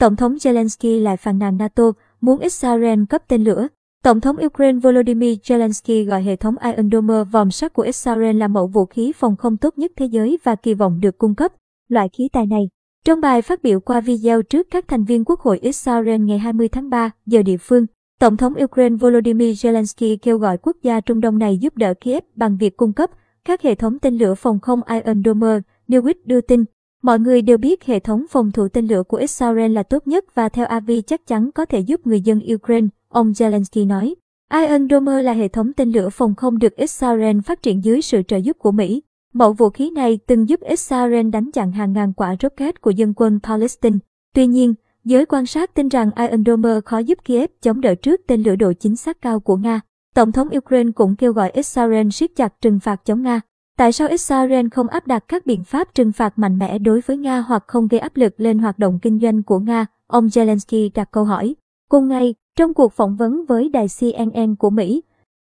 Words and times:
Tổng 0.00 0.16
thống 0.16 0.34
Zelensky 0.34 1.02
lại 1.02 1.16
phàn 1.16 1.38
nàn 1.38 1.56
NATO 1.56 1.92
muốn 2.20 2.40
Israel 2.40 3.00
cấp 3.08 3.22
tên 3.28 3.44
lửa. 3.44 3.68
Tổng 4.04 4.20
thống 4.20 4.36
Ukraine 4.46 4.78
Volodymyr 4.78 5.34
Zelensky 5.42 6.04
gọi 6.04 6.22
hệ 6.22 6.36
thống 6.36 6.54
Iron 6.58 6.90
Dome 6.90 7.24
vòng 7.24 7.50
sắt 7.50 7.72
của 7.72 7.82
Israel 7.82 8.36
là 8.36 8.48
mẫu 8.48 8.66
vũ 8.66 8.86
khí 8.86 9.12
phòng 9.16 9.36
không 9.36 9.56
tốt 9.56 9.78
nhất 9.78 9.92
thế 9.96 10.06
giới 10.06 10.38
và 10.44 10.54
kỳ 10.54 10.74
vọng 10.74 11.00
được 11.00 11.18
cung 11.18 11.34
cấp 11.34 11.52
loại 11.88 12.08
khí 12.08 12.28
tài 12.32 12.46
này. 12.46 12.68
Trong 13.04 13.20
bài 13.20 13.42
phát 13.42 13.62
biểu 13.62 13.80
qua 13.80 14.00
video 14.00 14.42
trước 14.42 14.66
các 14.70 14.88
thành 14.88 15.04
viên 15.04 15.24
Quốc 15.24 15.40
hội 15.40 15.58
Israel 15.58 16.20
ngày 16.20 16.38
20 16.38 16.68
tháng 16.68 16.90
3 16.90 17.10
giờ 17.26 17.42
địa 17.42 17.56
phương, 17.56 17.86
Tổng 18.20 18.36
thống 18.36 18.54
Ukraine 18.64 18.96
Volodymyr 18.96 19.66
Zelensky 19.66 20.16
kêu 20.22 20.38
gọi 20.38 20.58
quốc 20.58 20.76
gia 20.82 21.00
Trung 21.00 21.20
Đông 21.20 21.38
này 21.38 21.58
giúp 21.58 21.76
đỡ 21.76 21.94
Kiev 22.00 22.24
bằng 22.36 22.56
việc 22.56 22.76
cung 22.76 22.92
cấp 22.92 23.10
các 23.44 23.62
hệ 23.62 23.74
thống 23.74 23.98
tên 23.98 24.18
lửa 24.18 24.34
phòng 24.34 24.60
không 24.60 24.80
Iron 24.88 25.22
Dome, 25.24 25.60
Newit 25.88 26.14
đưa 26.24 26.40
tin. 26.40 26.64
Mọi 27.02 27.18
người 27.18 27.42
đều 27.42 27.58
biết 27.58 27.84
hệ 27.84 27.98
thống 28.00 28.26
phòng 28.30 28.52
thủ 28.52 28.68
tên 28.68 28.86
lửa 28.86 29.02
của 29.02 29.16
Israel 29.16 29.72
là 29.72 29.82
tốt 29.82 30.06
nhất 30.06 30.34
và 30.34 30.48
theo 30.48 30.66
Avi 30.66 31.02
chắc 31.02 31.26
chắn 31.26 31.50
có 31.52 31.64
thể 31.64 31.80
giúp 31.80 32.06
người 32.06 32.20
dân 32.20 32.40
Ukraine, 32.54 32.88
ông 33.08 33.32
Zelensky 33.32 33.86
nói. 33.86 34.14
Iron 34.52 34.88
Dome 34.88 35.22
là 35.22 35.32
hệ 35.32 35.48
thống 35.48 35.72
tên 35.72 35.92
lửa 35.92 36.08
phòng 36.08 36.34
không 36.34 36.58
được 36.58 36.76
Israel 36.76 37.40
phát 37.40 37.62
triển 37.62 37.84
dưới 37.84 38.02
sự 38.02 38.22
trợ 38.22 38.36
giúp 38.36 38.56
của 38.58 38.72
Mỹ. 38.72 39.02
Mẫu 39.32 39.52
vũ 39.52 39.70
khí 39.70 39.90
này 39.90 40.18
từng 40.26 40.48
giúp 40.48 40.60
Israel 40.60 41.30
đánh 41.30 41.52
chặn 41.52 41.72
hàng 41.72 41.92
ngàn 41.92 42.12
quả 42.12 42.36
rocket 42.42 42.80
của 42.80 42.90
dân 42.90 43.12
quân 43.16 43.40
Palestine. 43.42 43.98
Tuy 44.34 44.46
nhiên, 44.46 44.74
giới 45.04 45.26
quan 45.26 45.46
sát 45.46 45.74
tin 45.74 45.88
rằng 45.88 46.10
Iron 46.16 46.44
Dome 46.44 46.80
khó 46.84 46.98
giúp 46.98 47.18
Kiev 47.24 47.50
chống 47.62 47.80
đỡ 47.80 47.94
trước 47.94 48.20
tên 48.26 48.42
lửa 48.42 48.56
độ 48.56 48.72
chính 48.72 48.96
xác 48.96 49.22
cao 49.22 49.40
của 49.40 49.56
Nga. 49.56 49.80
Tổng 50.14 50.32
thống 50.32 50.48
Ukraine 50.56 50.90
cũng 50.94 51.16
kêu 51.16 51.32
gọi 51.32 51.50
Israel 51.50 52.08
siết 52.10 52.30
chặt 52.36 52.60
trừng 52.60 52.80
phạt 52.80 53.04
chống 53.04 53.22
Nga. 53.22 53.40
Tại 53.80 53.92
sao 53.92 54.08
Israel 54.08 54.66
không 54.72 54.88
áp 54.88 55.06
đặt 55.06 55.24
các 55.28 55.46
biện 55.46 55.64
pháp 55.64 55.94
trừng 55.94 56.12
phạt 56.12 56.38
mạnh 56.38 56.58
mẽ 56.58 56.78
đối 56.78 57.00
với 57.00 57.16
Nga 57.16 57.40
hoặc 57.40 57.64
không 57.66 57.88
gây 57.88 58.00
áp 58.00 58.16
lực 58.16 58.40
lên 58.40 58.58
hoạt 58.58 58.78
động 58.78 58.98
kinh 59.02 59.20
doanh 59.20 59.42
của 59.42 59.58
Nga? 59.58 59.86
Ông 60.06 60.26
Zelensky 60.26 60.90
đặt 60.94 61.08
câu 61.10 61.24
hỏi. 61.24 61.54
Cùng 61.90 62.08
ngày, 62.08 62.34
trong 62.56 62.74
cuộc 62.74 62.92
phỏng 62.92 63.16
vấn 63.16 63.44
với 63.46 63.68
đài 63.68 63.86
CNN 64.00 64.54
của 64.56 64.70
Mỹ, 64.70 65.02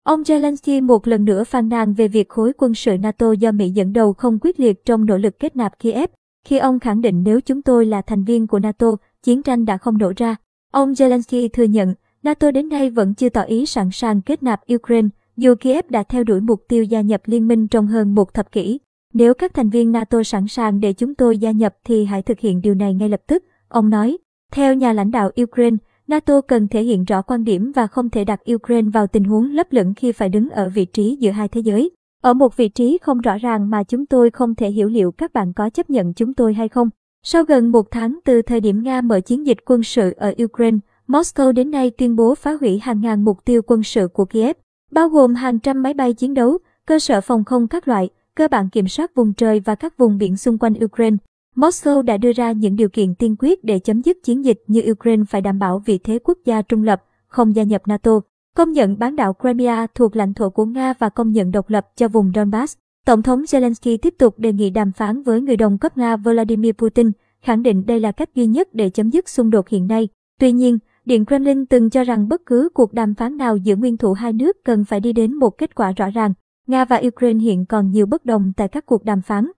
ông 0.05 0.23
Zelensky 0.23 0.83
một 0.83 1.07
lần 1.07 1.25
nữa 1.25 1.45
phàn 1.45 1.69
nàn 1.69 1.95
về 1.95 2.09
việc 2.09 2.29
khối 2.29 2.53
quân 2.59 2.75
sự 2.75 2.99
NATO 2.99 3.33
do 3.33 3.53
Mỹ 3.53 3.71
dẫn 3.71 3.93
đầu 3.93 4.13
không 4.13 4.39
quyết 4.41 4.61
liệt 4.61 4.85
trong 4.85 5.07
nỗ 5.07 5.17
lực 5.17 5.39
kết 5.39 5.57
nạp 5.57 5.79
Kiev, 5.79 6.11
khi 6.45 6.59
ông 6.59 6.81
khẳng 6.81 7.01
định 7.01 7.23
nếu 7.25 7.41
chúng 7.41 7.63
tôi 7.63 7.87
là 7.87 8.03
thành 8.03 8.25
viên 8.25 8.47
của 8.47 8.59
NATO, 8.59 8.87
chiến 9.23 9.43
tranh 9.43 9.65
đã 9.65 9.77
không 9.77 9.99
nổ 9.99 10.13
ra. 10.17 10.37
Ông 10.73 10.93
Zelensky 10.93 11.49
thừa 11.53 11.65
nhận 11.65 11.95
NATO 12.23 12.51
đến 12.51 12.69
nay 12.69 12.91
vẫn 12.91 13.15
chưa 13.15 13.29
tỏ 13.29 13.43
ý 13.43 13.67
sẵn 13.67 13.89
sàng 13.93 14.23
kết 14.23 14.43
nạp 14.43 14.61
Ukraine, 14.75 15.09
dù 15.37 15.55
Kiev 15.61 15.85
đã 15.89 16.03
theo 16.03 16.25
đuổi 16.25 16.41
mục 16.41 16.65
tiêu 16.69 16.85
gia 16.85 17.01
nhập 17.01 17.21
liên 17.25 17.49
minh 17.49 17.69
trong 17.69 17.87
hơn 17.87 18.15
một 18.15 18.35
thập 18.35 18.53
kỷ. 18.53 18.79
Nếu 19.15 19.35
các 19.35 19.55
thành 19.55 19.71
viên 19.71 19.93
NATO 19.93 20.23
sẵn 20.23 20.49
sàng 20.49 20.81
để 20.81 20.93
chúng 20.93 21.15
tôi 21.15 21.39
gia 21.39 21.51
nhập 21.51 21.75
thì 21.85 22.05
hãy 22.05 22.23
thực 22.23 22.41
hiện 22.41 22.61
điều 22.61 22.75
này 22.75 22.95
ngay 22.95 23.09
lập 23.09 23.21
tức, 23.27 23.45
ông 23.69 23.91
nói. 23.91 24.19
Theo 24.53 24.75
nhà 24.75 24.93
lãnh 24.93 25.11
đạo 25.11 25.31
Ukraine, 25.43 25.77
NATO 26.09 26.41
cần 26.41 26.69
thể 26.69 26.83
hiện 26.83 27.05
rõ 27.05 27.23
quan 27.23 27.45
điểm 27.45 27.73
và 27.75 27.87
không 27.87 28.11
thể 28.11 28.25
đặt 28.25 28.41
Ukraine 28.55 28.91
vào 28.91 29.07
tình 29.07 29.25
huống 29.25 29.51
lấp 29.51 29.67
lửng 29.71 29.95
khi 29.95 30.13
phải 30.13 30.29
đứng 30.29 30.51
ở 30.51 30.69
vị 30.69 30.85
trí 30.85 31.17
giữa 31.21 31.31
hai 31.31 31.49
thế 31.49 31.61
giới. 31.61 31.91
Ở 32.23 32.35
một 32.35 32.57
vị 32.57 32.69
trí 32.69 32.99
không 33.03 33.21
rõ 33.21 33.39
ràng 33.39 33.71
mà 33.71 33.85
chúng 33.85 34.07
tôi 34.07 34.31
không 34.31 34.55
thể 34.55 34.71
hiểu 34.71 34.89
liệu 34.89 35.13
các 35.13 35.33
bạn 35.33 35.53
có 35.53 35.71
chấp 35.71 35.91
nhận 35.91 36.15
chúng 36.15 36.35
tôi 36.35 36.55
hay 36.55 36.69
không. 36.69 36.89
Sau 37.23 37.45
gần 37.45 37.73
một 37.73 37.91
tháng 37.91 38.19
từ 38.25 38.43
thời 38.43 38.61
điểm 38.61 38.83
Nga 38.83 39.01
mở 39.01 39.21
chiến 39.21 39.47
dịch 39.47 39.59
quân 39.67 39.83
sự 39.83 40.13
ở 40.17 40.35
Ukraine, 40.45 40.79
Moscow 41.09 41.53
đến 41.53 41.71
nay 41.71 41.91
tuyên 41.91 42.17
bố 42.17 42.35
phá 42.35 42.57
hủy 42.61 42.79
hàng 42.79 43.01
ngàn 43.01 43.25
mục 43.25 43.45
tiêu 43.45 43.63
quân 43.67 43.83
sự 43.83 44.09
của 44.09 44.25
Kiev, 44.25 44.57
bao 44.93 45.09
gồm 45.09 45.35
hàng 45.35 45.59
trăm 45.59 45.83
máy 45.83 45.95
bay 45.95 46.13
chiến 46.13 46.35
đấu, 46.35 46.59
cơ 46.87 46.99
sở 46.99 47.21
phòng 47.21 47.45
không 47.45 47.69
các 47.69 47.89
loại, 47.89 48.09
cơ 48.35 48.49
bản 48.49 48.69
kiểm 48.69 48.89
soát 48.89 49.15
vùng 49.15 49.33
trời 49.33 49.61
và 49.61 49.75
các 49.75 49.99
vùng 49.99 50.19
biển 50.19 50.37
xung 50.37 50.59
quanh 50.59 50.75
Ukraine. 50.85 51.17
Moscow 51.57 52.03
đã 52.03 52.17
đưa 52.17 52.33
ra 52.33 52.53
những 52.53 52.77
điều 52.77 52.89
kiện 52.89 53.15
tiên 53.15 53.37
quyết 53.39 53.65
để 53.65 53.79
chấm 53.79 54.03
dứt 54.03 54.17
chiến 54.23 54.45
dịch 54.45 54.63
như 54.67 54.83
Ukraine 54.91 55.25
phải 55.29 55.41
đảm 55.41 55.59
bảo 55.59 55.83
vị 55.87 55.99
thế 55.99 56.19
quốc 56.25 56.39
gia 56.45 56.63
trung 56.63 56.83
lập, 56.83 57.05
không 57.27 57.57
gia 57.57 57.63
nhập 57.63 57.83
NATO, 57.87 58.21
công 58.57 58.73
nhận 58.73 58.99
bán 58.99 59.17
đảo 59.17 59.37
Crimea 59.41 59.87
thuộc 59.95 60.17
lãnh 60.17 60.35
thổ 60.35 60.51
của 60.51 60.65
Nga 60.65 60.95
và 60.99 61.09
công 61.09 61.33
nhận 61.33 61.51
độc 61.51 61.71
lập 61.71 61.87
cho 61.97 62.09
vùng 62.09 62.33
Donbass. 62.35 62.77
Tổng 63.07 63.23
thống 63.23 63.43
Zelensky 63.43 63.99
tiếp 64.03 64.15
tục 64.19 64.39
đề 64.39 64.53
nghị 64.53 64.71
đàm 64.71 64.93
phán 64.93 65.23
với 65.23 65.41
người 65.41 65.57
đồng 65.57 65.79
cấp 65.79 65.99
Nga 65.99 66.17
Vladimir 66.17 66.73
Putin, 66.73 67.11
khẳng 67.41 67.63
định 67.63 67.87
đây 67.87 68.01
là 68.01 68.13
cách 68.13 68.35
duy 68.35 68.47
nhất 68.47 68.69
để 68.75 68.91
chấm 68.91 69.11
dứt 69.11 69.29
xung 69.29 69.51
đột 69.51 69.69
hiện 69.69 69.87
nay. 69.87 70.09
Tuy 70.41 70.53
nhiên, 70.53 70.79
Điện 71.05 71.25
Kremlin 71.27 71.67
từng 71.67 71.91
cho 71.91 72.05
rằng 72.05 72.29
bất 72.29 72.43
cứ 72.47 72.69
cuộc 72.75 72.93
đàm 72.93 73.15
phán 73.15 73.37
nào 73.37 73.57
giữa 73.57 73.77
nguyên 73.77 73.97
thủ 73.97 74.13
hai 74.13 74.33
nước 74.33 74.57
cần 74.65 74.85
phải 74.85 75.01
đi 75.01 75.13
đến 75.13 75.35
một 75.35 75.51
kết 75.51 75.75
quả 75.75 75.93
rõ 75.93 76.11
ràng. 76.11 76.33
Nga 76.67 76.85
và 76.85 77.03
Ukraine 77.07 77.41
hiện 77.41 77.67
còn 77.67 77.91
nhiều 77.91 78.07
bất 78.07 78.25
đồng 78.25 78.53
tại 78.57 78.69
các 78.69 78.87
cuộc 78.87 79.05
đàm 79.05 79.23
phán. 79.23 79.51